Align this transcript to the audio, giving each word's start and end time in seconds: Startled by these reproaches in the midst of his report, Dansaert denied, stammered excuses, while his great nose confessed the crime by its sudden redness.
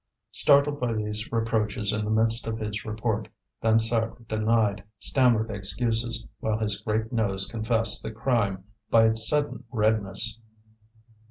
Startled 0.31 0.79
by 0.79 0.93
these 0.93 1.31
reproaches 1.31 1.93
in 1.93 2.03
the 2.03 2.09
midst 2.09 2.47
of 2.47 2.57
his 2.57 2.83
report, 2.85 3.27
Dansaert 3.61 4.27
denied, 4.27 4.83
stammered 4.97 5.51
excuses, 5.51 6.25
while 6.39 6.57
his 6.57 6.81
great 6.81 7.13
nose 7.13 7.45
confessed 7.45 8.01
the 8.01 8.09
crime 8.11 8.63
by 8.89 9.05
its 9.05 9.29
sudden 9.29 9.63
redness. 9.71 10.39